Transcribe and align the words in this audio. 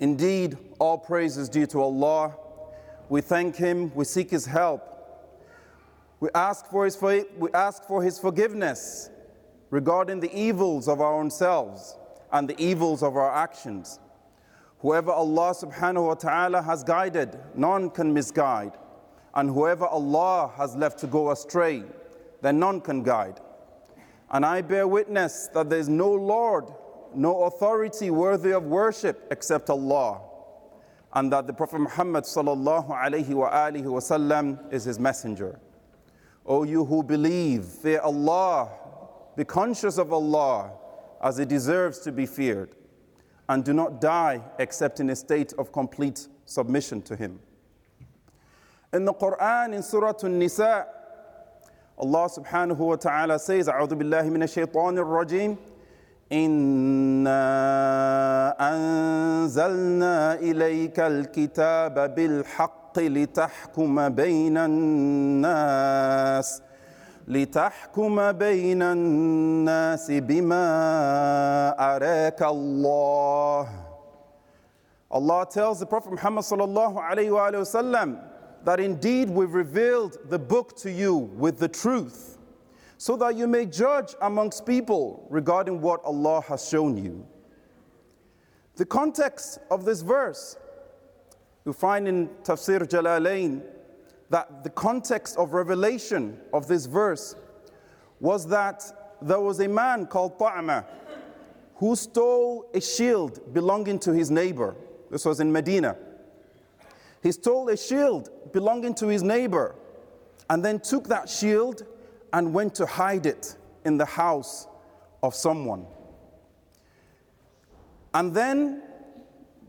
Indeed, 0.00 0.56
all 0.78 0.98
praise 0.98 1.36
is 1.36 1.48
due 1.48 1.66
to 1.66 1.80
Allah. 1.80 2.34
We 3.08 3.20
thank 3.20 3.56
Him, 3.56 3.94
we 3.94 4.04
seek 4.04 4.30
His 4.30 4.46
help. 4.46 4.86
We 6.20 6.28
ask 6.34 6.66
for 6.66 6.84
His, 6.84 6.98
we 7.38 7.50
ask 7.52 7.84
for 7.84 8.02
his 8.02 8.18
forgiveness 8.18 9.10
regarding 9.70 10.20
the 10.20 10.34
evils 10.36 10.88
of 10.88 11.00
our 11.00 11.14
own 11.14 11.30
selves 11.30 11.96
and 12.32 12.48
the 12.48 12.60
evils 12.62 13.02
of 13.02 13.16
our 13.16 13.32
actions. 13.32 14.00
Whoever 14.80 15.10
Allah 15.12 15.54
subhanahu 15.54 16.06
wa 16.06 16.14
ta'ala 16.14 16.62
has 16.62 16.82
guided, 16.82 17.38
none 17.54 17.90
can 17.90 18.12
misguide. 18.12 18.72
And 19.34 19.50
whoever 19.50 19.86
Allah 19.86 20.50
has 20.56 20.74
left 20.74 20.98
to 21.00 21.06
go 21.06 21.30
astray, 21.30 21.84
then 22.40 22.58
none 22.58 22.80
can 22.80 23.02
guide. 23.02 23.40
And 24.30 24.46
I 24.46 24.62
bear 24.62 24.86
witness 24.88 25.48
that 25.54 25.68
there 25.68 25.78
is 25.78 25.88
no 25.88 26.10
Lord, 26.10 26.64
no 27.13 27.43
authority 27.43 28.09
worthy 28.09 28.51
of 28.51 28.63
worship 28.63 29.27
except 29.31 29.69
Allah, 29.69 30.21
and 31.13 31.31
that 31.31 31.47
the 31.47 31.53
Prophet 31.53 31.79
Muhammad 31.79 32.25
sallallahu 32.25 32.89
alayhi 32.89 33.29
wa 33.29 33.49
alihi 33.51 33.85
wasallam 33.85 34.59
is 34.73 34.83
his 34.83 34.99
messenger. 34.99 35.59
O 36.45 36.63
you 36.63 36.85
who 36.85 37.01
believe, 37.01 37.65
fear 37.65 38.01
Allah, 38.01 38.69
be 39.35 39.43
conscious 39.43 39.97
of 39.97 40.13
Allah 40.13 40.71
as 41.21 41.37
He 41.37 41.45
deserves 41.45 41.99
to 41.99 42.11
be 42.11 42.25
feared, 42.25 42.75
and 43.49 43.63
do 43.63 43.73
not 43.73 43.99
die 43.99 44.41
except 44.59 44.99
in 44.99 45.09
a 45.09 45.15
state 45.15 45.53
of 45.53 45.71
complete 45.71 46.27
submission 46.45 47.01
to 47.03 47.15
Him. 47.15 47.39
In 48.93 49.05
the 49.05 49.13
Quran, 49.13 49.73
in 49.73 49.83
Surah 49.83 50.13
An-Nisa, 50.23 50.87
Allah 51.97 52.29
subhanahu 52.29 52.77
wa 52.77 52.95
ta'ala 52.95 53.39
says, 53.39 53.67
أعوذ 53.67 53.95
بالله 53.95 54.29
من 54.29 54.43
الشيطان 54.43 54.97
الرجيم 54.97 55.57
إنا 56.31 56.78
أنزلنا 59.49 60.33
إليك 60.33 60.99
الكتاب 60.99 62.15
بالحق 62.15 62.99
لتحكم 62.99 64.09
بين 64.09 64.57
الناس 64.57 66.61
لتحكم 67.27 68.31
بين 68.31 68.81
الناس 68.81 70.11
بما 70.11 70.65
أراك 71.79 72.41
الله 72.43 73.67
Allah 75.11 75.45
tells 75.49 75.79
the 75.79 75.85
Prophet 75.85 76.11
Muhammad 76.11 76.43
sallallahu 76.43 76.97
alayhi 77.09 77.31
wa 77.31 77.49
sallam 77.63 78.19
that 78.65 78.79
indeed 78.79 79.29
we've 79.29 79.53
revealed 79.53 80.17
the 80.29 80.39
book 80.39 80.75
to 80.77 80.91
you 80.91 81.13
with 81.43 81.57
the 81.59 81.67
truth 81.69 82.37
so 82.97 83.15
that 83.17 83.35
you 83.37 83.47
may 83.47 83.65
judge 83.65 84.13
amongst 84.21 84.65
people 84.65 85.25
regarding 85.29 85.79
what 85.81 86.01
Allah 86.03 86.41
has 86.41 86.67
shown 86.67 86.97
you. 86.97 87.25
The 88.80 88.86
context 88.86 89.58
of 89.70 89.84
this 89.84 90.00
verse, 90.00 90.56
you 91.66 91.74
find 91.74 92.08
in 92.08 92.28
Tafsir 92.44 92.80
Jalalain 92.88 93.60
that 94.30 94.64
the 94.64 94.70
context 94.70 95.36
of 95.36 95.52
revelation 95.52 96.38
of 96.54 96.66
this 96.66 96.86
verse 96.86 97.36
was 98.20 98.46
that 98.46 98.82
there 99.20 99.40
was 99.40 99.60
a 99.60 99.68
man 99.68 100.06
called 100.06 100.38
Ta'ama 100.38 100.86
who 101.74 101.94
stole 101.94 102.70
a 102.72 102.80
shield 102.80 103.52
belonging 103.52 103.98
to 103.98 104.14
his 104.14 104.30
neighbor. 104.30 104.74
This 105.10 105.26
was 105.26 105.40
in 105.40 105.52
Medina. 105.52 105.94
He 107.22 107.32
stole 107.32 107.68
a 107.68 107.76
shield 107.76 108.30
belonging 108.50 108.94
to 108.94 109.08
his 109.08 109.22
neighbor 109.22 109.74
and 110.48 110.64
then 110.64 110.80
took 110.80 111.06
that 111.08 111.28
shield 111.28 111.84
and 112.32 112.54
went 112.54 112.74
to 112.76 112.86
hide 112.86 113.26
it 113.26 113.56
in 113.84 113.98
the 113.98 114.06
house 114.06 114.66
of 115.22 115.34
someone. 115.34 115.84
And 118.14 118.34
then 118.34 118.82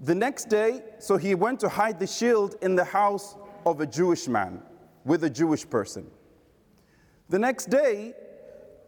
the 0.02 0.16
next 0.16 0.50
day, 0.50 0.82
so 1.00 1.18
he 1.18 1.36
went 1.36 1.60
to 1.60 1.70
hide 1.70 2.00
the 2.00 2.08
shield 2.08 2.56
in 2.62 2.76
the 2.76 2.84
house 2.84 3.36
of 3.66 3.82
a 3.82 3.86
Jewish 3.86 4.28
man 4.28 4.62
with 5.06 5.24
a 5.24 5.30
Jewish 5.30 5.70
person. 5.70 6.10
The 7.30 7.40
next 7.40 7.70
day, 7.70 8.14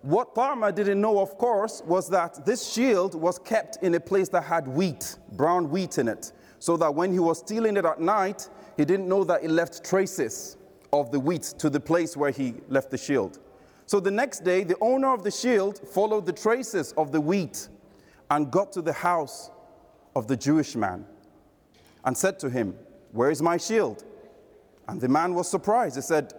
what 0.01 0.35
Ta'ma 0.35 0.71
didn't 0.71 0.99
know, 0.99 1.19
of 1.19 1.37
course, 1.37 1.81
was 1.85 2.09
that 2.09 2.45
this 2.45 2.73
shield 2.73 3.15
was 3.15 3.39
kept 3.39 3.77
in 3.81 3.95
a 3.95 3.99
place 3.99 4.27
that 4.29 4.43
had 4.43 4.67
wheat, 4.67 5.17
brown 5.31 5.69
wheat 5.69 5.97
in 5.97 6.07
it, 6.07 6.33
so 6.59 6.75
that 6.77 6.93
when 6.93 7.13
he 7.13 7.19
was 7.19 7.39
stealing 7.39 7.77
it 7.77 7.85
at 7.85 8.01
night, 8.01 8.49
he 8.75 8.85
didn't 8.85 9.07
know 9.07 9.23
that 9.23 9.43
it 9.43 9.51
left 9.51 9.85
traces 9.85 10.57
of 10.91 11.11
the 11.11 11.19
wheat 11.19 11.43
to 11.57 11.69
the 11.69 11.79
place 11.79 12.17
where 12.17 12.31
he 12.31 12.55
left 12.67 12.91
the 12.91 12.97
shield. 12.97 13.39
So 13.85 13.99
the 13.99 14.11
next 14.11 14.43
day, 14.43 14.63
the 14.63 14.77
owner 14.81 15.13
of 15.13 15.23
the 15.23 15.31
shield 15.31 15.79
followed 15.87 16.25
the 16.25 16.33
traces 16.33 16.91
of 16.93 17.11
the 17.11 17.21
wheat 17.21 17.69
and 18.35 18.49
got 18.49 18.71
to 18.73 18.81
the 18.81 18.93
house 18.93 19.51
of 20.15 20.27
the 20.27 20.35
Jewish 20.35 20.75
man 20.75 21.05
and 22.03 22.17
said 22.17 22.39
to 22.39 22.49
him, 22.49 22.75
Where 23.11 23.29
is 23.29 23.41
my 23.41 23.57
shield? 23.57 24.03
And 24.87 24.99
the 24.99 25.07
man 25.07 25.33
was 25.33 25.49
surprised. 25.49 25.95
He 25.95 26.01
said, 26.01 26.33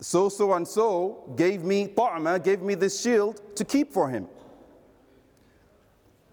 So, 0.00 0.28
so, 0.28 0.52
and 0.52 0.66
so 0.66 1.32
gave 1.36 1.62
me, 1.62 1.86
Ta'ma 1.86 2.38
gave 2.40 2.60
me 2.60 2.74
this 2.74 3.00
shield 3.00 3.56
to 3.56 3.64
keep 3.64 3.92
for 3.92 4.08
him. 4.08 4.26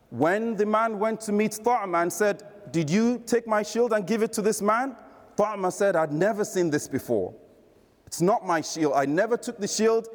When 0.09 0.55
the 0.55 0.65
man 0.65 0.99
went 0.99 1.21
to 1.21 1.31
meet 1.31 1.59
Ta'ma 1.63 1.99
and 1.99 2.11
said, 2.11 2.43
Did 2.71 2.89
you 2.89 3.21
take 3.25 3.47
my 3.47 3.61
shield 3.61 3.93
and 3.93 4.07
give 4.07 4.23
it 4.23 4.33
to 4.33 4.41
this 4.41 4.61
man? 4.61 4.95
Ta'ma 5.37 5.71
said, 5.71 5.95
I'd 5.95 6.11
never 6.11 6.43
seen 6.43 6.69
this 6.71 6.87
before. 6.87 7.33
It's 8.07 8.21
not 8.21 8.45
my 8.45 8.61
shield. 8.61 8.93
I 8.95 9.05
never 9.05 9.37
took 9.37 9.57
the 9.59 9.67
shield. 9.67 10.09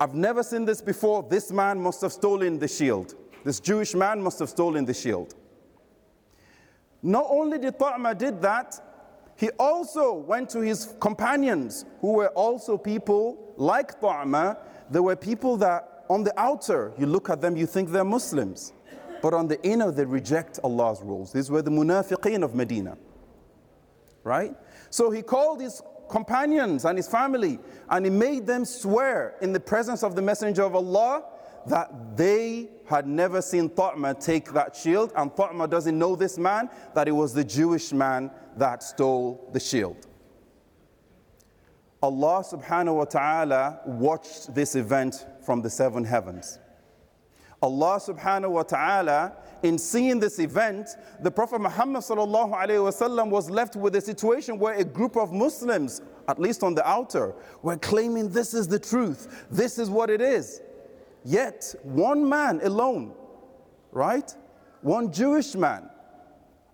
I've 0.00 0.14
never 0.14 0.42
seen 0.42 0.64
this 0.64 0.80
before. 0.80 1.22
This 1.22 1.50
man 1.50 1.80
must 1.80 2.00
have 2.00 2.12
stolen 2.12 2.58
the 2.58 2.68
shield. 2.68 3.14
This 3.44 3.60
Jewish 3.60 3.94
man 3.94 4.20
must 4.20 4.38
have 4.38 4.48
stolen 4.48 4.84
the 4.84 4.94
shield. 4.94 5.34
Not 7.02 7.26
only 7.28 7.58
did 7.58 7.78
Ta'ma 7.78 8.14
did 8.14 8.40
that, 8.42 8.80
he 9.36 9.50
also 9.58 10.14
went 10.14 10.48
to 10.50 10.60
his 10.60 10.94
companions 11.00 11.84
who 12.00 12.12
were 12.12 12.28
also 12.28 12.78
people 12.78 13.54
like 13.56 14.00
Ta'ma. 14.00 14.56
There 14.90 15.02
were 15.02 15.16
people 15.16 15.56
that 15.58 16.04
on 16.08 16.24
the 16.24 16.38
outer, 16.38 16.92
you 16.98 17.06
look 17.06 17.30
at 17.30 17.40
them, 17.40 17.56
you 17.56 17.66
think 17.66 17.90
they're 17.90 18.04
Muslims. 18.04 18.72
But 19.22 19.34
on 19.34 19.48
the 19.48 19.62
inner, 19.62 19.90
they 19.90 20.04
reject 20.04 20.60
Allah's 20.62 21.02
rules. 21.02 21.32
These 21.32 21.50
were 21.50 21.62
the 21.62 21.70
munafiqeen 21.70 22.42
of 22.42 22.54
Medina. 22.54 22.96
Right? 24.22 24.54
So 24.94 25.10
he 25.10 25.22
called 25.22 25.60
his 25.60 25.82
companions 26.08 26.84
and 26.84 26.96
his 26.96 27.08
family 27.08 27.58
and 27.90 28.06
he 28.06 28.12
made 28.12 28.46
them 28.46 28.64
swear 28.64 29.34
in 29.42 29.52
the 29.52 29.58
presence 29.58 30.04
of 30.04 30.14
the 30.14 30.22
Messenger 30.22 30.62
of 30.62 30.76
Allah 30.76 31.24
that 31.66 32.16
they 32.16 32.68
had 32.86 33.04
never 33.04 33.42
seen 33.42 33.70
Ta'ma 33.70 34.14
take 34.14 34.52
that 34.52 34.76
shield, 34.76 35.12
and 35.16 35.34
Ta'ma 35.34 35.66
doesn't 35.66 35.98
know 35.98 36.14
this 36.14 36.38
man, 36.38 36.70
that 36.94 37.08
it 37.08 37.10
was 37.10 37.34
the 37.34 37.42
Jewish 37.42 37.92
man 37.92 38.30
that 38.56 38.84
stole 38.84 39.50
the 39.52 39.58
shield. 39.58 40.06
Allah 42.00 42.44
subhanahu 42.44 42.94
wa 42.94 43.04
ta'ala 43.04 43.80
watched 43.86 44.54
this 44.54 44.76
event 44.76 45.26
from 45.44 45.60
the 45.60 45.70
seven 45.70 46.04
heavens. 46.04 46.60
Allah 47.60 47.98
subhanahu 47.98 48.50
wa 48.50 48.62
ta'ala, 48.62 49.32
in 49.64 49.78
seeing 49.78 50.20
this 50.20 50.38
event, 50.38 50.90
the 51.20 51.30
Prophet 51.30 51.58
Muhammad 51.58 52.02
wasallam 52.02 53.30
was 53.30 53.48
left 53.48 53.76
with 53.76 53.96
a 53.96 54.00
situation 54.00 54.58
where 54.58 54.74
a 54.74 54.84
group 54.84 55.16
of 55.16 55.32
Muslims, 55.32 56.02
at 56.28 56.38
least 56.38 56.62
on 56.62 56.74
the 56.74 56.86
outer, 56.86 57.34
were 57.62 57.78
claiming 57.78 58.28
this 58.28 58.52
is 58.52 58.68
the 58.68 58.78
truth, 58.78 59.46
this 59.50 59.78
is 59.78 59.88
what 59.88 60.10
it 60.10 60.20
is. 60.20 60.60
Yet, 61.24 61.74
one 61.82 62.28
man 62.28 62.60
alone, 62.62 63.14
right? 63.90 64.30
One 64.82 65.10
Jewish 65.10 65.54
man, 65.54 65.88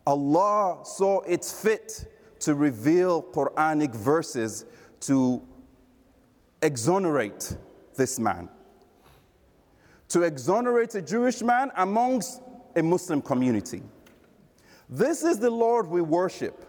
Allah 0.05 0.81
saw 0.83 1.21
it 1.21 1.45
fit 1.45 2.13
to 2.41 2.57
reveal 2.57 3.23
Quranic 3.23 3.95
verses 3.95 4.65
to 5.03 5.41
exonerate 6.61 7.57
this 7.95 8.19
man. 8.19 8.49
To 10.09 10.23
exonerate 10.23 10.97
a 10.97 11.03
Jewish 11.03 11.41
man 11.41 11.71
amongst 11.77 12.41
a 12.77 12.83
Muslim 12.83 13.23
community. 13.23 13.83
This 14.89 15.23
is 15.23 15.39
the 15.39 15.51
Lord 15.51 15.87
we 15.87 16.03
worship. 16.03 16.67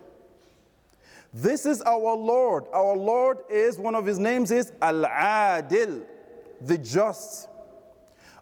This 1.33 1.65
is 1.65 1.81
our 1.81 2.15
Lord. 2.15 2.65
Our 2.73 2.95
Lord 2.95 3.39
is, 3.49 3.77
one 3.79 3.95
of 3.95 4.05
his 4.05 4.19
names 4.19 4.51
is 4.51 4.73
Al-Adil, 4.81 6.03
the 6.59 6.77
just. 6.77 7.47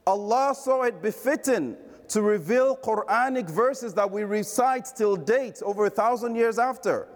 Allah 0.07 0.55
saw 0.55 0.83
it 0.83 1.01
befitting 1.01 1.77
to 2.09 2.21
reveal 2.21 2.75
Quranic 2.75 3.49
verses 3.49 3.93
that 3.93 4.09
we 4.09 4.23
recite 4.23 4.87
till 4.95 5.15
date, 5.15 5.61
over 5.63 5.85
a 5.85 5.89
thousand 5.89 6.35
years 6.35 6.57
after, 6.57 7.07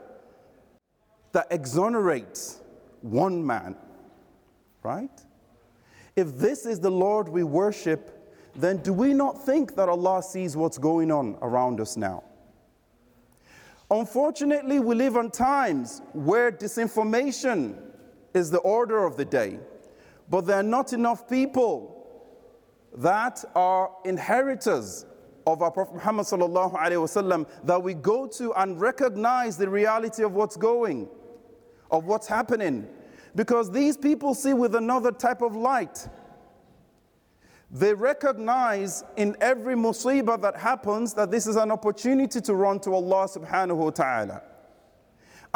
that 1.32 1.48
exonerates 1.50 2.62
one 3.02 3.46
man, 3.46 3.76
right? 4.84 5.10
If 6.16 6.38
this 6.38 6.68
is 6.68 6.80
the 6.80 6.92
Lord 6.92 7.28
we 7.28 7.44
worship, 7.44 8.23
then 8.56 8.78
do 8.78 8.94
we 8.94 9.14
not 9.14 9.44
think 9.44 9.76
that 9.76 9.90
Allah 9.90 10.22
sees 10.22 10.56
what's 10.56 10.78
going 10.78 11.12
on 11.12 11.38
around 11.42 11.80
us 11.80 11.98
now? 11.98 12.24
Unfortunately, 13.90 14.80
we 14.80 14.96
live 14.96 15.16
in 15.16 15.30
times 15.30 16.02
where 16.14 16.52
disinformation 16.52 17.76
is 18.34 18.50
the 18.50 18.60
order 18.60 19.06
of 19.06 19.18
the 19.18 19.26
day, 19.26 19.60
but 20.30 20.46
there 20.46 20.58
are 20.58 20.64
not 20.64 20.94
enough 20.94 21.30
people 21.30 22.08
that 22.96 23.44
are 23.56 23.92
inheritors 24.06 25.06
of 25.46 25.62
our 25.62 25.72
Prophet 25.72 25.96
Muhammad 25.96 26.26
sallallahu 26.26 26.74
alaihi 26.74 27.02
wasallam 27.02 27.48
that 27.66 27.82
we 27.82 27.94
go 27.94 28.28
to 28.28 28.54
and 28.54 28.80
recognize 28.80 29.58
the 29.58 29.70
reality 29.70 30.24
of 30.24 30.34
what's 30.34 30.56
going, 30.56 31.08
of 31.92 32.06
what's 32.06 32.28
happening. 32.28 32.88
Because 33.36 33.72
these 33.72 33.98
people 33.98 34.34
see 34.34 34.54
with 34.54 34.76
another 34.76 35.12
type 35.12 35.42
of 35.42 35.56
light. 35.56 36.08
They 37.74 37.92
recognize 37.96 39.04
in 39.18 39.36
every 39.42 39.74
musibah 39.74 40.40
that 40.42 40.56
happens 40.56 41.16
that 41.16 41.32
this 41.32 41.48
is 41.48 41.56
an 41.56 41.72
opportunity 41.72 42.40
to 42.40 42.54
run 42.54 42.80
to 42.82 42.94
Allah 42.94 43.28
subhanahu 43.28 43.76
wa 43.76 43.90
ta'ala. 43.90 44.44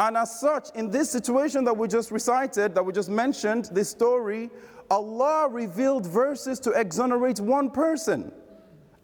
And 0.00 0.16
as 0.16 0.40
such, 0.40 0.70
in 0.74 0.90
this 0.90 1.10
situation 1.10 1.62
that 1.64 1.76
we 1.76 1.86
just 1.86 2.10
recited, 2.10 2.74
that 2.74 2.84
we 2.84 2.92
just 2.92 3.08
mentioned, 3.08 3.70
this 3.72 3.88
story, 3.88 4.50
Allah 4.90 5.48
revealed 5.48 6.06
verses 6.06 6.58
to 6.60 6.72
exonerate 6.72 7.38
one 7.38 7.70
person 7.70 8.32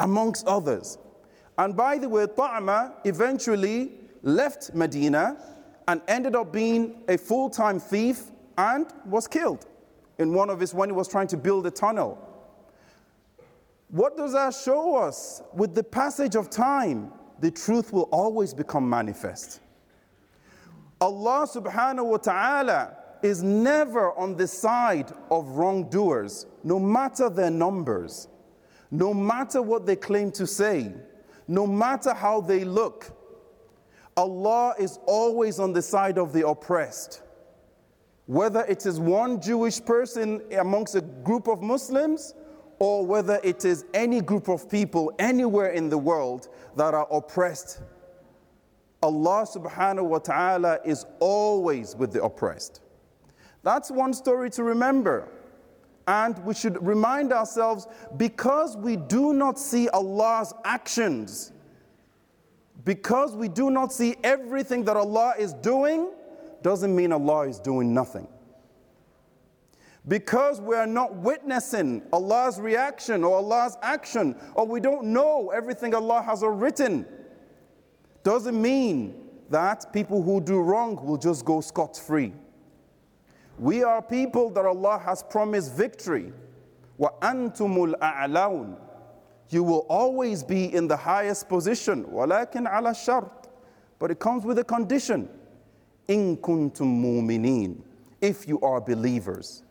amongst 0.00 0.44
others. 0.48 0.98
And 1.56 1.76
by 1.76 1.98
the 1.98 2.08
way, 2.08 2.26
Ta'ama 2.26 2.94
eventually 3.04 3.92
left 4.22 4.74
Medina 4.74 5.36
and 5.86 6.02
ended 6.08 6.34
up 6.34 6.52
being 6.52 7.02
a 7.06 7.16
full 7.16 7.48
time 7.48 7.78
thief 7.78 8.32
and 8.58 8.86
was 9.06 9.28
killed 9.28 9.66
in 10.18 10.34
one 10.34 10.50
of 10.50 10.58
his 10.58 10.74
when 10.74 10.88
he 10.88 10.92
was 10.92 11.06
trying 11.06 11.28
to 11.28 11.36
build 11.36 11.64
a 11.66 11.70
tunnel. 11.70 12.33
What 13.94 14.16
does 14.16 14.32
that 14.32 14.52
show 14.52 14.96
us? 14.96 15.40
With 15.52 15.72
the 15.76 15.84
passage 15.84 16.34
of 16.34 16.50
time, 16.50 17.12
the 17.38 17.52
truth 17.52 17.92
will 17.92 18.08
always 18.10 18.52
become 18.52 18.90
manifest. 18.90 19.60
Allah 21.00 21.46
subhanahu 21.46 22.04
wa 22.04 22.16
ta'ala 22.16 22.96
is 23.22 23.44
never 23.44 24.12
on 24.18 24.36
the 24.36 24.48
side 24.48 25.12
of 25.30 25.46
wrongdoers, 25.50 26.46
no 26.64 26.80
matter 26.80 27.30
their 27.30 27.52
numbers, 27.52 28.26
no 28.90 29.14
matter 29.14 29.62
what 29.62 29.86
they 29.86 29.94
claim 29.94 30.32
to 30.32 30.44
say, 30.44 30.92
no 31.46 31.64
matter 31.64 32.12
how 32.12 32.40
they 32.40 32.64
look. 32.64 33.12
Allah 34.16 34.74
is 34.76 34.98
always 35.06 35.60
on 35.60 35.72
the 35.72 35.82
side 35.82 36.18
of 36.18 36.32
the 36.32 36.44
oppressed. 36.48 37.22
Whether 38.26 38.64
it 38.64 38.86
is 38.86 38.98
one 38.98 39.40
Jewish 39.40 39.80
person 39.84 40.42
amongst 40.58 40.96
a 40.96 41.00
group 41.00 41.46
of 41.46 41.62
Muslims, 41.62 42.34
or 42.78 43.04
whether 43.06 43.40
it 43.42 43.64
is 43.64 43.84
any 43.94 44.20
group 44.20 44.48
of 44.48 44.70
people 44.70 45.12
anywhere 45.18 45.70
in 45.70 45.88
the 45.88 45.98
world 45.98 46.48
that 46.76 46.94
are 46.94 47.06
oppressed, 47.10 47.80
Allah 49.02 49.46
subhanahu 49.46 50.04
wa 50.04 50.18
ta'ala 50.18 50.78
is 50.84 51.04
always 51.20 51.94
with 51.94 52.12
the 52.12 52.22
oppressed. 52.22 52.80
That's 53.62 53.90
one 53.90 54.12
story 54.14 54.50
to 54.50 54.62
remember. 54.62 55.28
And 56.06 56.38
we 56.44 56.54
should 56.54 56.84
remind 56.86 57.32
ourselves 57.32 57.86
because 58.16 58.76
we 58.76 58.96
do 58.96 59.32
not 59.32 59.58
see 59.58 59.88
Allah's 59.88 60.52
actions, 60.64 61.52
because 62.84 63.34
we 63.34 63.48
do 63.48 63.70
not 63.70 63.92
see 63.92 64.16
everything 64.22 64.84
that 64.84 64.96
Allah 64.96 65.34
is 65.38 65.54
doing, 65.54 66.10
doesn't 66.62 66.94
mean 66.94 67.12
Allah 67.12 67.48
is 67.48 67.58
doing 67.58 67.94
nothing 67.94 68.28
because 70.06 70.60
we 70.60 70.76
are 70.76 70.86
not 70.86 71.14
witnessing 71.16 72.02
Allah's 72.12 72.60
reaction 72.60 73.24
or 73.24 73.36
Allah's 73.36 73.76
action, 73.82 74.36
or 74.54 74.66
we 74.66 74.80
don't 74.80 75.04
know 75.04 75.50
everything 75.50 75.94
Allah 75.94 76.22
has 76.22 76.42
written, 76.42 77.06
doesn't 78.22 78.60
mean 78.60 79.14
that 79.50 79.92
people 79.92 80.22
who 80.22 80.40
do 80.40 80.60
wrong 80.60 80.96
will 81.04 81.16
just 81.16 81.44
go 81.44 81.60
scot 81.60 81.96
free. 81.96 82.32
We 83.58 83.82
are 83.82 84.02
people 84.02 84.50
that 84.50 84.66
Allah 84.66 84.98
has 84.98 85.22
promised 85.22 85.74
victory. 85.74 86.32
Wa 86.98 87.10
antumul 87.22 87.94
a'laun. 88.00 88.76
You 89.50 89.62
will 89.62 89.86
always 89.88 90.42
be 90.42 90.74
in 90.74 90.88
the 90.88 90.96
highest 90.96 91.48
position. 91.48 92.04
Walakin 92.04 92.66
ala 92.66 92.94
shart. 92.94 93.48
But 93.98 94.10
it 94.10 94.18
comes 94.18 94.44
with 94.44 94.58
a 94.58 94.64
condition. 94.64 95.28
In 96.08 96.36
kuntum. 96.38 97.82
If 98.20 98.48
you 98.48 98.60
are 98.60 98.80
believers. 98.80 99.62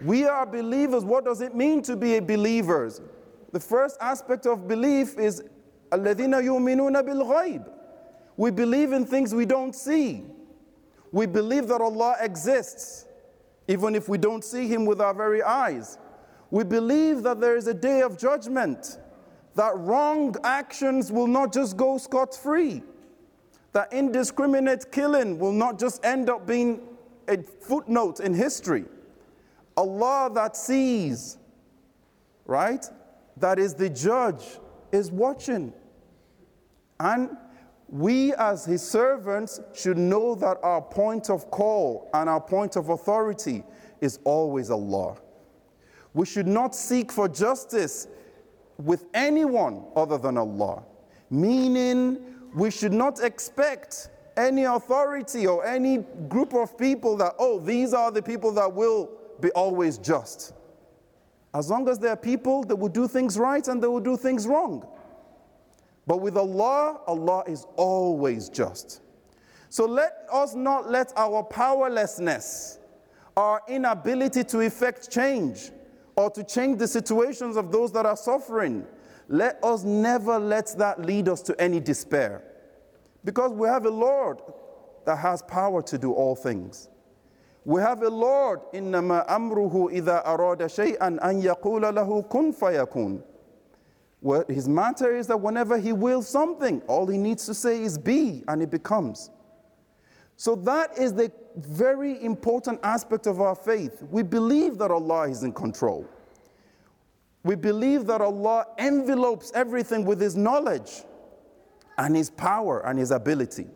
We 0.00 0.26
are 0.26 0.44
believers. 0.44 1.04
What 1.04 1.24
does 1.24 1.40
it 1.40 1.54
mean 1.54 1.82
to 1.82 1.96
be 1.96 2.16
a 2.16 2.22
believers? 2.22 3.00
The 3.52 3.60
first 3.60 3.96
aspect 4.00 4.46
of 4.46 4.66
belief 4.66 5.18
is 5.18 5.42
الَّذِينَ 5.90 6.34
يُؤْمِنُونَ 6.42 7.02
بِالْغَيْبِ 7.02 7.70
We 8.36 8.50
believe 8.50 8.92
in 8.92 9.06
things 9.06 9.34
we 9.34 9.46
don't 9.46 9.74
see. 9.74 10.24
We 11.12 11.26
believe 11.26 11.68
that 11.68 11.80
Allah 11.80 12.16
exists 12.20 13.06
even 13.68 13.94
if 13.94 14.08
we 14.08 14.18
don't 14.18 14.44
see 14.44 14.68
him 14.68 14.84
with 14.84 15.00
our 15.00 15.14
very 15.14 15.42
eyes. 15.42 15.98
We 16.50 16.64
believe 16.64 17.22
that 17.22 17.40
there 17.40 17.56
is 17.56 17.66
a 17.66 17.74
day 17.74 18.02
of 18.02 18.18
judgment, 18.18 18.98
that 19.54 19.76
wrong 19.76 20.34
actions 20.44 21.10
will 21.10 21.26
not 21.26 21.52
just 21.52 21.76
go 21.76 21.98
scot 21.98 22.34
free, 22.34 22.82
that 23.72 23.92
indiscriminate 23.92 24.92
killing 24.92 25.38
will 25.38 25.52
not 25.52 25.78
just 25.78 26.04
end 26.04 26.28
up 26.28 26.46
being 26.46 26.82
a 27.28 27.42
footnote 27.42 28.20
in 28.20 28.34
history. 28.34 28.84
Allah 29.79 30.29
that 30.33 30.57
sees, 30.57 31.37
right, 32.45 32.85
that 33.37 33.57
is 33.57 33.73
the 33.73 33.89
judge, 33.89 34.43
is 34.91 35.09
watching. 35.09 35.71
And 36.99 37.37
we, 37.87 38.33
as 38.33 38.65
his 38.65 38.81
servants, 38.81 39.61
should 39.73 39.97
know 39.97 40.35
that 40.35 40.57
our 40.63 40.81
point 40.81 41.29
of 41.29 41.49
call 41.49 42.09
and 42.13 42.29
our 42.29 42.41
point 42.41 42.75
of 42.75 42.89
authority 42.89 43.63
is 44.01 44.19
always 44.25 44.69
Allah. 44.69 45.15
We 46.13 46.25
should 46.25 46.47
not 46.47 46.75
seek 46.75 47.09
for 47.09 47.29
justice 47.29 48.09
with 48.77 49.05
anyone 49.13 49.85
other 49.95 50.17
than 50.17 50.37
Allah, 50.37 50.83
meaning 51.29 52.19
we 52.53 52.69
should 52.69 52.93
not 52.93 53.23
expect 53.23 54.09
any 54.35 54.65
authority 54.65 55.47
or 55.47 55.65
any 55.65 55.99
group 56.27 56.53
of 56.53 56.77
people 56.77 57.15
that, 57.15 57.35
oh, 57.39 57.59
these 57.59 57.93
are 57.93 58.11
the 58.11 58.21
people 58.21 58.51
that 58.51 58.73
will 58.73 59.09
be 59.41 59.51
always 59.51 59.97
just. 59.97 60.53
As 61.53 61.69
long 61.69 61.89
as 61.89 61.99
there 61.99 62.11
are 62.11 62.17
people 62.17 62.63
that 62.63 62.75
will 62.75 62.89
do 62.89 63.07
things 63.07 63.37
right 63.37 63.67
and 63.67 63.81
they 63.81 63.87
will 63.87 63.99
do 63.99 64.15
things 64.15 64.45
wrong. 64.45 64.87
But 66.05 66.21
with 66.21 66.37
Allah, 66.37 67.01
Allah 67.07 67.43
is 67.47 67.65
always 67.75 68.49
just. 68.49 69.01
So 69.69 69.85
let 69.85 70.27
us 70.31 70.55
not 70.55 70.89
let 70.89 71.13
our 71.15 71.43
powerlessness, 71.43 72.79
our 73.37 73.61
inability 73.67 74.43
to 74.45 74.61
effect 74.61 75.11
change, 75.11 75.71
or 76.15 76.29
to 76.31 76.43
change 76.43 76.79
the 76.79 76.87
situations 76.87 77.55
of 77.55 77.71
those 77.71 77.91
that 77.93 78.05
are 78.05 78.17
suffering, 78.17 78.85
let 79.27 79.63
us 79.63 79.83
never 79.83 80.39
let 80.39 80.75
that 80.77 81.05
lead 81.05 81.29
us 81.29 81.41
to 81.43 81.61
any 81.61 81.79
despair. 81.79 82.43
Because 83.23 83.51
we 83.51 83.67
have 83.67 83.85
a 83.85 83.89
Lord 83.89 84.41
that 85.05 85.17
has 85.17 85.41
power 85.43 85.81
to 85.83 85.97
do 85.97 86.11
all 86.11 86.35
things. 86.35 86.89
We 87.64 87.80
have 87.80 88.02
a 88.02 88.10
Lord, 88.10 88.60
إنما 88.74 89.26
أمره 89.28 89.88
إذا 89.90 90.26
أراد 90.26 90.66
شيئا 90.66 91.18
أن 91.18 91.42
يقول 91.42 91.82
له 91.82 92.28
كن 92.28 92.52
فيكون. 92.52 93.22
What 94.20 94.50
his 94.50 94.68
matter 94.68 95.14
is 95.14 95.26
that 95.26 95.38
whenever 95.38 95.78
he 95.78 95.92
wills 95.92 96.28
something, 96.28 96.82
all 96.88 97.06
he 97.06 97.18
needs 97.18 97.46
to 97.46 97.54
say 97.54 97.82
is 97.82 97.98
be, 97.98 98.42
and 98.48 98.62
it 98.62 98.70
becomes. 98.70 99.30
So 100.36 100.54
that 100.56 100.98
is 100.98 101.14
the 101.14 101.30
very 101.56 102.22
important 102.24 102.80
aspect 102.82 103.26
of 103.26 103.40
our 103.40 103.54
faith. 103.54 104.02
We 104.10 104.22
believe 104.22 104.78
that 104.78 104.90
Allah 104.90 105.28
is 105.28 105.42
in 105.42 105.52
control. 105.52 106.06
We 107.44 107.54
believe 107.54 108.06
that 108.06 108.20
Allah 108.20 108.66
envelopes 108.78 109.52
everything 109.54 110.04
with 110.04 110.20
His 110.20 110.36
knowledge 110.36 111.02
and 111.98 112.16
His 112.16 112.30
power 112.30 112.80
and 112.86 112.98
His 112.98 113.10
ability. 113.10 113.68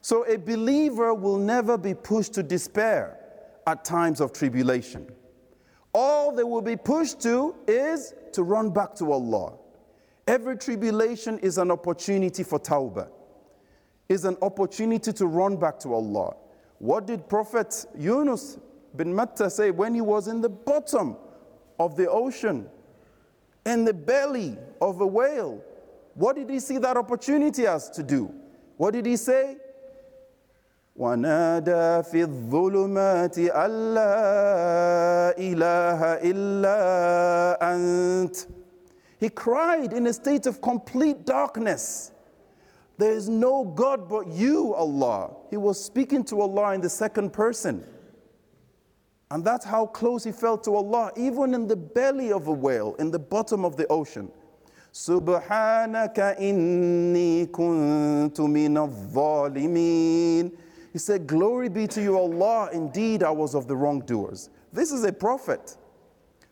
So 0.00 0.24
a 0.26 0.36
believer 0.36 1.14
will 1.14 1.38
never 1.38 1.76
be 1.76 1.94
pushed 1.94 2.34
to 2.34 2.42
despair 2.42 3.18
at 3.66 3.84
times 3.84 4.20
of 4.20 4.32
tribulation. 4.32 5.06
All 5.92 6.30
they 6.32 6.44
will 6.44 6.62
be 6.62 6.76
pushed 6.76 7.20
to 7.22 7.54
is 7.66 8.14
to 8.32 8.42
run 8.42 8.70
back 8.70 8.94
to 8.96 9.12
Allah. 9.12 9.54
Every 10.26 10.56
tribulation 10.56 11.38
is 11.38 11.58
an 11.58 11.70
opportunity 11.70 12.42
for 12.42 12.58
tawbah, 12.58 13.08
is 14.08 14.24
an 14.24 14.36
opportunity 14.42 15.12
to 15.12 15.26
run 15.26 15.56
back 15.56 15.78
to 15.80 15.94
Allah. 15.94 16.36
What 16.78 17.06
did 17.06 17.28
Prophet 17.28 17.86
Yunus 17.96 18.58
bin 18.94 19.14
Matta 19.14 19.48
say 19.48 19.70
when 19.70 19.94
he 19.94 20.00
was 20.00 20.28
in 20.28 20.40
the 20.40 20.48
bottom 20.48 21.16
of 21.78 21.96
the 21.96 22.10
ocean, 22.10 22.68
in 23.64 23.84
the 23.84 23.94
belly 23.94 24.58
of 24.80 25.00
a 25.00 25.06
whale? 25.06 25.62
What 26.14 26.36
did 26.36 26.50
he 26.50 26.60
see 26.60 26.78
that 26.78 26.96
opportunity 26.96 27.66
as 27.66 27.90
to 27.90 28.02
do? 28.02 28.32
What 28.76 28.92
did 28.92 29.06
he 29.06 29.16
say? 29.16 29.56
ونادى 30.95 32.03
في 32.03 32.21
الظلمات 32.21 33.37
أن 33.39 33.93
لا 33.93 35.37
إله 35.37 35.99
إلا 36.29 37.73
أنت 37.73 38.35
He 39.19 39.29
cried 39.29 39.93
in 39.93 40.07
a 40.07 40.13
state 40.13 40.47
of 40.47 40.61
complete 40.61 41.25
darkness. 41.25 42.11
There 42.97 43.11
is 43.11 43.29
no 43.29 43.63
God 43.63 44.09
but 44.09 44.27
you, 44.27 44.73
Allah. 44.73 45.31
He 45.51 45.57
was 45.57 45.83
speaking 45.83 46.23
to 46.25 46.41
Allah 46.41 46.73
in 46.73 46.81
the 46.81 46.89
second 46.89 47.31
person. 47.31 47.83
And 49.29 49.45
that's 49.45 49.63
how 49.63 49.85
close 49.85 50.23
he 50.23 50.31
felt 50.31 50.63
to 50.63 50.75
Allah, 50.75 51.11
even 51.15 51.53
in 51.53 51.67
the 51.67 51.75
belly 51.75 52.31
of 52.31 52.47
a 52.47 52.51
whale, 52.51 52.95
in 52.95 53.11
the 53.11 53.19
bottom 53.19 53.63
of 53.63 53.77
the 53.77 53.87
ocean. 53.87 54.29
سبحانك 54.93 56.19
إني 56.19 57.45
كنت 57.45 58.41
من 58.41 58.77
الظالمين 58.77 60.51
He 60.96 60.98
said, 60.98 61.26
Glory 61.26 61.68
be 61.68 61.86
to 61.88 62.00
you, 62.00 62.16
Allah. 62.16 62.70
Indeed, 62.72 63.22
I 63.22 63.30
was 63.30 63.54
of 63.54 63.68
the 63.68 63.76
wrongdoers. 63.76 64.48
This 64.72 64.92
is 64.92 65.04
a 65.04 65.12
prophet. 65.12 65.76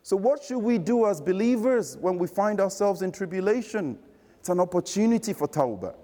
So, 0.03 0.19
what 0.19 0.45
should 0.45 0.59
we 0.59 0.77
do 0.77 1.07
as 1.07 1.19
believers 1.19 1.97
when 1.97 2.19
we 2.19 2.27
find 2.27 2.61
ourselves 2.61 3.01
in 3.01 3.11
tribulation? 3.11 3.99
It's 4.41 4.51
an 4.51 4.61
opportunity 4.61 5.33
for 5.33 5.49
tawbah. 5.49 5.95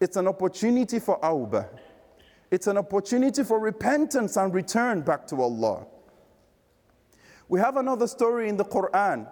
It's 0.00 0.16
an 0.16 0.26
opportunity 0.26 0.98
for 0.98 1.20
awbah. 1.20 1.68
It's 2.50 2.66
an 2.66 2.78
opportunity 2.78 3.44
for 3.44 3.60
repentance 3.60 4.36
and 4.36 4.52
return 4.52 5.02
back 5.02 5.24
to 5.28 5.40
Allah. 5.40 5.86
We 7.48 7.60
have 7.60 7.76
another 7.76 8.08
story 8.08 8.48
in 8.48 8.56
the 8.56 8.64
Quran. 8.64 9.28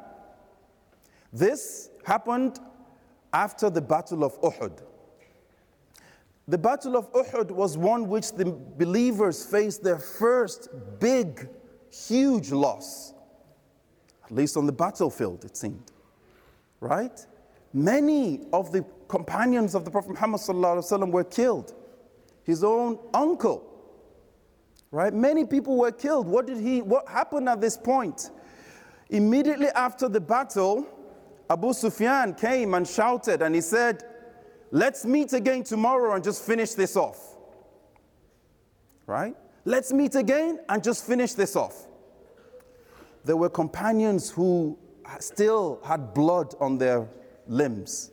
This 1.32 1.90
happened 2.04 2.60
after 3.32 3.70
the 3.70 3.80
Battle 3.80 4.22
of 4.22 4.40
Uhud. 4.40 4.82
The 6.46 6.58
Battle 6.58 6.96
of 6.96 7.10
Uhud 7.12 7.50
was 7.50 7.78
one 7.78 8.08
which 8.08 8.32
the 8.32 8.44
believers 8.44 9.44
faced 9.44 9.82
their 9.82 9.98
first 9.98 10.68
big, 11.00 11.48
huge 11.90 12.52
loss, 12.52 13.14
at 14.24 14.30
least 14.30 14.56
on 14.56 14.66
the 14.66 14.72
battlefield, 14.72 15.44
it 15.44 15.56
seemed. 15.56 15.90
Right? 16.80 17.18
Many 17.72 18.42
of 18.52 18.72
the 18.72 18.84
companions 19.08 19.74
of 19.74 19.86
the 19.86 19.90
Prophet 19.90 20.10
Muhammad 20.10 21.12
were 21.12 21.24
killed. 21.24 21.74
His 22.44 22.62
own 22.62 22.98
uncle, 23.14 23.64
right? 24.90 25.14
Many 25.14 25.46
people 25.46 25.78
were 25.78 25.92
killed. 25.92 26.28
What 26.28 26.46
did 26.46 26.58
he, 26.58 26.82
what 26.82 27.08
happened 27.08 27.48
at 27.48 27.60
this 27.60 27.76
point? 27.76 28.30
Immediately 29.08 29.68
after 29.68 30.10
the 30.10 30.20
battle, 30.20 30.86
Abu 31.48 31.72
Sufyan 31.72 32.34
came 32.34 32.74
and 32.74 32.86
shouted 32.86 33.40
and 33.40 33.54
he 33.54 33.62
said, 33.62 34.04
Let's 34.74 35.04
meet 35.04 35.32
again 35.34 35.62
tomorrow 35.62 36.16
and 36.16 36.24
just 36.24 36.42
finish 36.42 36.72
this 36.72 36.96
off. 36.96 37.36
Right? 39.06 39.36
Let's 39.64 39.92
meet 39.92 40.16
again 40.16 40.58
and 40.68 40.82
just 40.82 41.06
finish 41.06 41.34
this 41.34 41.54
off. 41.54 41.86
There 43.24 43.36
were 43.36 43.48
companions 43.48 44.30
who 44.30 44.76
still 45.20 45.78
had 45.84 46.12
blood 46.12 46.56
on 46.58 46.76
their 46.76 47.06
limbs, 47.46 48.10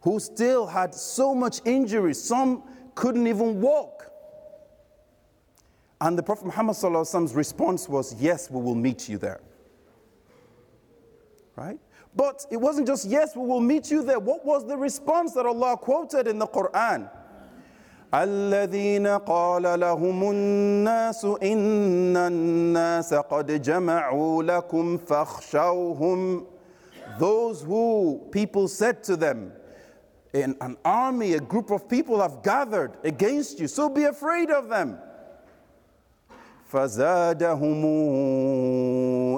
who 0.00 0.18
still 0.18 0.66
had 0.66 0.96
so 0.96 1.32
much 1.32 1.60
injury, 1.64 2.12
some 2.14 2.64
couldn't 2.96 3.28
even 3.28 3.60
walk. 3.60 4.10
And 6.00 6.18
the 6.18 6.24
Prophet 6.24 6.46
Muhammad's 6.46 7.34
response 7.36 7.88
was, 7.88 8.20
Yes, 8.20 8.50
we 8.50 8.60
will 8.60 8.74
meet 8.74 9.08
you 9.08 9.16
there. 9.16 9.40
Right? 11.54 11.78
But 12.15 12.45
it 12.49 12.57
wasn't 12.57 12.87
just, 12.87 13.05
yes, 13.05 13.35
we 13.35 13.45
will 13.45 13.59
meet 13.59 13.91
you 13.91 14.01
there. 14.03 14.19
What 14.19 14.45
was 14.45 14.65
the 14.65 14.77
response 14.77 15.33
that 15.33 15.45
Allah 15.45 15.75
quoted 15.77 16.27
in 16.27 16.39
the 16.39 16.47
Quran? 16.47 17.09
الذين 18.13 19.07
قال 19.25 19.63
لهم 19.63 20.31
الناس 20.31 21.25
إن 21.25 22.17
الناس 22.17 23.13
قد 23.13 23.61
جمعوا 23.61 24.43
لكم 24.43 24.97
فاخشوهم 24.97 26.45
Those 27.19 27.61
who 27.61 28.21
people 28.31 28.67
said 28.67 29.03
to 29.03 29.15
them, 29.15 29.51
in 30.33 30.55
an 30.59 30.75
army, 30.83 31.33
a 31.33 31.39
group 31.39 31.71
of 31.71 31.87
people 31.87 32.21
have 32.21 32.43
gathered 32.43 32.97
against 33.03 33.59
you, 33.59 33.67
so 33.67 33.89
be 33.89 34.03
afraid 34.03 34.49
of 34.51 34.69
them. 34.69 34.97
فزادهم 36.71 37.85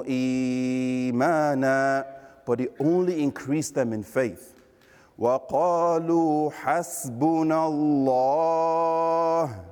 إيمانا 0.08 2.04
but 2.44 2.60
it 2.60 2.74
only 2.80 3.22
increased 3.22 3.74
them 3.74 3.92
in 3.92 4.02
faith. 4.02 4.54
وَقَالُوا 5.18 6.52
حَسْبُنَا 6.52 7.68
اللَّهِ 8.06 9.64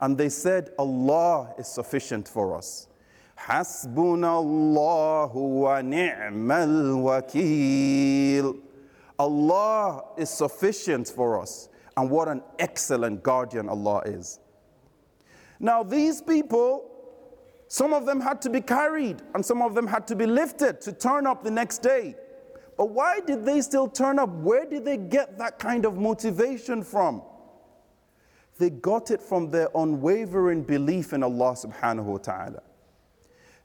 And 0.00 0.18
they 0.18 0.28
said, 0.28 0.70
Allah 0.78 1.54
is 1.58 1.68
sufficient 1.68 2.26
for 2.26 2.56
us. 2.56 2.88
حَسْبُنَا 3.38 4.42
اللَّهُ 4.42 5.34
وَنِعْمَ 5.34 6.48
الْوَكِيلُ 7.32 8.60
Allah 9.18 10.04
is 10.16 10.30
sufficient 10.30 11.08
for 11.08 11.40
us. 11.40 11.68
And 11.96 12.10
what 12.10 12.28
an 12.28 12.42
excellent 12.58 13.22
guardian 13.22 13.68
Allah 13.68 14.02
is. 14.06 14.40
Now, 15.60 15.82
these 15.82 16.22
people 16.22 16.90
some 17.67 17.93
of 17.93 18.05
them 18.05 18.21
had 18.21 18.41
to 18.43 18.49
be 18.49 18.61
carried, 18.61 19.21
and 19.33 19.45
some 19.45 19.61
of 19.61 19.75
them 19.75 19.87
had 19.87 20.07
to 20.07 20.15
be 20.15 20.25
lifted 20.25 20.79
to 20.81 20.93
turn 20.93 21.27
up 21.27 21.43
the 21.43 21.51
next 21.51 21.79
day. 21.79 22.15
But 22.77 22.89
why 22.89 23.19
did 23.19 23.43
they 23.43 23.61
still 23.61 23.87
turn 23.87 24.19
up? 24.19 24.29
Where 24.29 24.65
did 24.65 24.85
they 24.85 24.97
get 24.97 25.37
that 25.39 25.59
kind 25.59 25.85
of 25.85 25.97
motivation 25.97 26.83
from? 26.83 27.23
They 28.57 28.69
got 28.69 29.11
it 29.11 29.21
from 29.21 29.51
their 29.51 29.69
unwavering 29.75 30.63
belief 30.63 31.13
in 31.13 31.23
Allah 31.23 31.53
subhanahu 31.53 32.05
wa 32.05 32.17
ta'ala. 32.17 32.61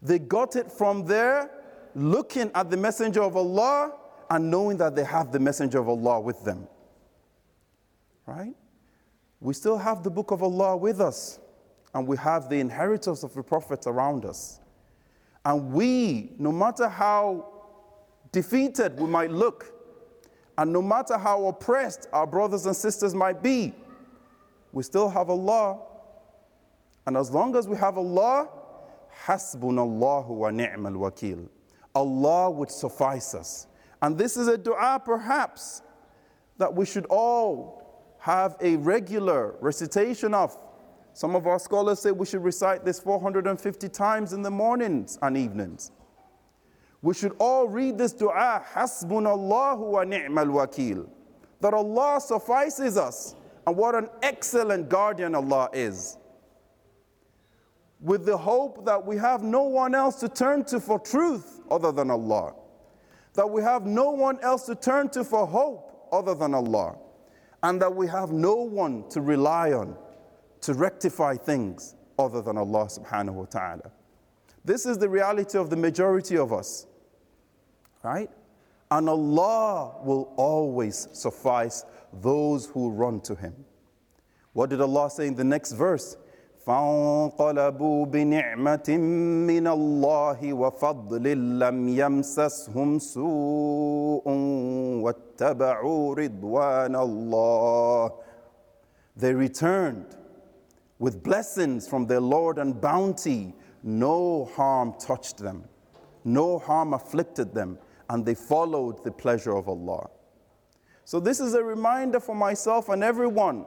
They 0.01 0.19
got 0.19 0.57
it 0.57 0.71
from 0.71 1.05
their 1.07 1.51
looking 1.95 2.51
at 2.55 2.71
the 2.71 2.77
Messenger 2.77 3.23
of 3.23 3.37
Allah 3.37 3.93
and 4.31 4.51
knowing 4.51 4.79
that 4.79 4.97
they 4.97 5.05
have 5.05 5.31
the 5.31 5.39
Messenger 5.39 5.79
of 5.79 5.89
Allah 5.89 6.21
with 6.21 6.43
them. 6.45 6.67
Right? 8.27 8.55
We 9.41 9.55
still 9.55 9.79
have 9.79 10.03
the 10.03 10.11
Book 10.11 10.31
of 10.31 10.43
Allah 10.43 10.77
with 10.77 11.01
us 11.01 11.39
and 11.95 12.07
we 12.07 12.17
have 12.17 12.49
the 12.49 12.59
inheritance 12.59 13.23
of 13.23 13.35
the 13.35 13.43
prophets 13.43 13.87
around 13.87 14.25
us. 14.25 14.61
And 15.45 15.73
we, 15.73 16.33
no 16.39 16.53
matter 16.53 16.89
how 16.89 17.49
defeated 18.31 18.99
we 18.99 19.07
might 19.07 19.31
look, 19.31 19.73
and 20.57 20.73
no 20.73 20.83
matter 20.83 21.19
how 21.19 21.47
oppressed 21.47 22.09
our 22.13 22.27
brothers 22.27 22.67
and 22.67 22.77
sisters 22.77 23.15
might 23.15 23.43
be, 23.43 23.75
we 24.73 24.83
still 24.83 25.09
have 25.09 25.29
Allah. 25.29 25.81
And 27.07 27.17
as 27.17 27.31
long 27.31 27.57
as 27.57 27.67
we 27.67 27.77
have 27.77 27.99
Allah, 27.99 28.49
Hasbunallahu 29.25 30.29
wa 30.29 30.51
ni'mal 30.51 30.93
wakil. 30.93 31.49
Allah 31.95 32.51
would 32.51 32.71
suffice 32.71 33.35
us. 33.35 33.67
And 34.01 34.17
this 34.17 34.37
is 34.37 34.49
a 34.49 34.57
dua 34.57 35.01
perhaps 35.05 35.83
that 36.59 36.73
we 36.75 36.87
should 36.87 37.07
all 37.07 38.15
have 38.19 38.57
a 38.61 38.77
regular 38.77 39.57
recitation 39.61 40.33
of 40.33 40.57
some 41.15 41.37
of 41.37 41.47
our 41.47 41.59
scholars 41.59 42.01
say 42.01 42.11
we 42.11 42.27
should 42.27 42.43
recite 42.43 42.85
this 42.85 42.99
450 42.99 43.89
times 43.89 44.33
in 44.33 44.43
the 44.43 44.51
mornings 44.51 45.19
and 45.21 45.37
evenings. 45.37 45.93
We 47.03 47.15
should 47.15 47.35
all 47.39 47.69
read 47.69 47.99
this 47.99 48.13
dua, 48.13 48.65
Hasbunallahu 48.73 49.79
wa 49.79 50.05
ni'mal 50.05 50.47
wakil. 50.47 51.09
That 51.61 51.75
Allah 51.75 52.21
suffices 52.21 52.97
us, 52.97 53.35
and 53.67 53.77
what 53.77 53.95
an 53.95 54.09
excellent 54.23 54.89
guardian 54.89 55.35
Allah 55.35 55.69
is. 55.73 56.17
With 58.01 58.25
the 58.25 58.37
hope 58.37 58.85
that 58.87 59.05
we 59.05 59.17
have 59.17 59.43
no 59.43 59.65
one 59.65 59.95
else 59.95 60.17
to 60.21 60.29
turn 60.29 60.65
to 60.67 60.81
for 60.81 60.99
truth 60.99 61.61
other 61.71 61.93
than 61.93 62.11
Allah. 62.11 62.55
That 63.35 63.49
we 63.49 63.63
have 63.63 63.85
no 63.87 64.11
one 64.11 64.41
else 64.41 64.67
to 64.67 64.75
turn 64.75 65.09
to 65.11 65.25
for 65.25 65.47
hope 65.47 66.09
other 66.11 66.35
than 66.35 66.55
Allah. 66.55 66.97
And 67.63 67.81
that 67.81 67.95
we 67.95 68.09
have 68.09 68.33
no 68.33 68.57
one 68.57 69.09
to 69.11 69.21
rely 69.21 69.73
on 69.73 69.97
to 70.62 70.74
rectify 70.74 71.36
things 71.36 71.96
other 72.18 72.42
than 72.42 72.58
Allah 72.58 72.86
subhanahu 72.86 73.34
wa 73.34 73.46
ta'ala. 73.46 73.92
This 74.66 74.86
is 74.86 74.98
the 74.98 75.08
reality 75.08 75.58
of 75.58 75.70
the 75.70 75.76
majority 75.76 76.38
of 76.38 76.52
us, 76.52 76.88
right? 78.04 78.30
And 78.92 79.10
Allah 79.10 79.96
will 80.04 80.34
always 80.36 81.08
suffice 81.14 81.86
those 82.22 82.66
who 82.68 82.90
run 82.90 83.22
to 83.22 83.36
Him. 83.36 83.54
What 84.54 84.70
did 84.70 84.82
Allah 84.82 85.10
say 85.10 85.28
in 85.28 85.36
the 85.36 85.44
next 85.44 85.74
verse? 85.74 86.18
فانقلبوا 86.68 88.06
بنعمة 88.06 88.90
من 89.48 89.68
الله 89.68 90.54
وفضل 90.54 91.60
لم 91.60 91.90
يمسسهم 91.90 93.00
سوء 93.00 94.28
واتبعوا 95.02 96.16
رضوان 96.16 96.96
الله. 96.96 98.12
They 99.16 99.34
returned 99.34 100.18
with 101.03 101.21
blessings 101.25 101.89
from 101.89 102.07
their 102.07 102.21
Lord 102.21 102.59
and 102.59 102.81
bounty, 102.81 103.53
no 103.83 104.45
harm 104.55 104.95
touched 105.01 105.39
them, 105.39 105.65
no 106.23 106.61
harm 106.61 106.95
afflicted 106.95 107.53
them, 107.53 107.77
and 108.09 108.25
they 108.25 108.37
followed 108.37 109.03
the 109.03 109.11
pleasure 109.11 109.57
of 109.57 109.69
Allah. 109.69 110.09
So, 111.05 111.19
this 111.19 111.41
is 111.41 111.55
a 111.55 111.65
reminder 111.65 112.21
for 112.21 112.37
myself 112.37 112.89
and 112.89 113.03
everyone 113.03 113.65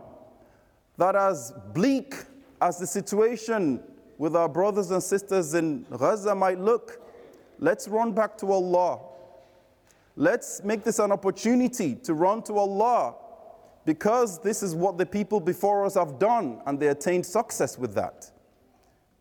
that 0.96 1.18
as 1.18 1.52
bleak 1.74 2.16
as 2.62 2.80
the 2.80 2.88
situation 2.88 3.84
with 4.18 4.34
our 4.34 4.48
brothers 4.48 4.92
and 4.92 5.04
sisters 5.04 5.56
in 5.56 5.86
Gaza 5.92 6.34
might 6.34 6.62
look, 6.62 7.02
let's 7.60 7.90
run 7.90 8.14
back 8.14 8.38
to 8.38 8.54
Allah. 8.54 9.02
Let's 10.16 10.64
make 10.64 10.86
this 10.86 11.00
an 11.00 11.12
opportunity 11.12 11.96
to 11.96 12.14
run 12.14 12.44
to 12.44 12.58
Allah 12.58 13.16
because 13.85 14.39
this 14.41 14.63
is 14.63 14.75
what 14.75 14.99
the 14.99 15.07
people 15.07 15.41
before 15.41 15.85
us 15.85 15.95
have 15.95 16.19
done 16.19 16.61
and 16.67 16.79
they 16.79 16.89
attained 16.89 17.27
success 17.27 17.79
with 17.79 17.95
that. 17.95 18.31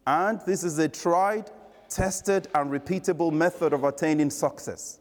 And 0.05 0.41
this 0.45 0.63
is 0.63 0.79
a 0.79 0.87
tried, 0.87 1.49
tested, 1.87 2.47
and 2.55 2.71
repeatable 2.71 3.31
method 3.31 3.73
of 3.73 3.83
attaining 3.83 4.29
success 4.29 4.99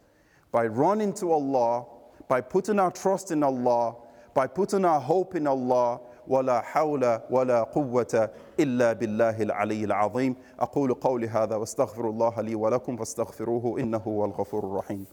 by 0.52 0.66
running 0.66 1.12
to 1.14 1.32
Allah 1.32 1.84
by 2.28 2.40
putting 2.40 2.78
our 2.78 2.90
trust 2.90 3.30
in 3.30 3.42
Allah, 3.42 3.96
by 4.34 4.46
putting 4.46 4.84
our 4.84 5.00
hope 5.00 5.34
in 5.34 5.46
Allah. 5.46 6.00
ولا 6.28 6.60
حول 6.60 7.20
ولا 7.30 7.62
قوة 7.62 8.30
إلا 8.60 8.92
بالله 8.92 9.42
العلي 9.42 9.84
العظيم 9.84 10.36
أقول 10.60 10.94
قولي 10.94 11.28
هذا 11.28 11.56
واستغفر 11.56 12.10
الله 12.10 12.40
لي 12.40 12.54
ولكم 12.54 12.96
فاستغفروه 12.96 13.80
إنه 13.80 13.98
هو 13.98 14.24
الغفور 14.24 14.64
الرحيم 14.64 15.06